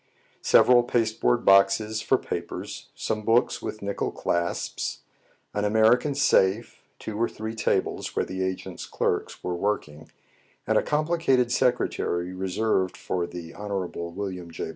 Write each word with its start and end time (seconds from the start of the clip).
Several 0.41 0.81
paste 0.81 1.21
board 1.21 1.45
boxes 1.45 2.01
for 2.01 2.17
papers, 2.17 2.89
some 2.95 3.21
books 3.23 3.61
with 3.61 3.83
nickel 3.83 4.09
THE 4.09 4.17
OFFICES 4.31 5.01
OF 5.53 5.53
THE 5.53 5.61
''CENTENARY:' 5.61 5.61
59 5.61 5.61
clasps, 5.61 5.61
an 5.61 5.65
American 5.65 6.15
safe, 6.15 6.81
two 6.97 7.21
or 7.21 7.29
three 7.29 7.53
tables 7.53 8.15
where 8.15 8.25
the 8.25 8.41
agent's 8.43 8.87
clerks 8.87 9.43
were 9.43 9.53
working, 9.53 10.09
and 10.65 10.79
a 10.79 10.81
complicated 10.81 11.51
secretary 11.51 12.33
reserved 12.33 12.97
for 12.97 13.27
the 13.27 13.53
Honorable 13.53 14.11
William 14.11 14.49
J. 14.49 14.69